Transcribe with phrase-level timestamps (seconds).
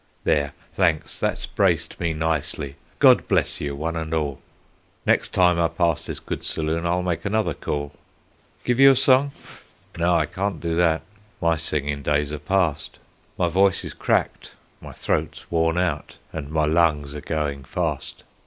[0.23, 4.41] "There, thanks, that's braced me nicely; God bless you one and all;
[5.05, 7.91] Next time I pass this good saloon I'll make another call.
[8.63, 9.31] Give you a song?
[9.95, 11.03] No, I can't do that;
[11.39, 12.97] my singing days are past;
[13.37, 18.23] My voice is cracked, my throat's worn out, and my lungs are going fast.